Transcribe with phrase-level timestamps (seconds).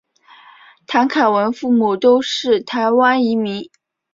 [0.87, 3.69] 谭凯文父母都是台湾移民。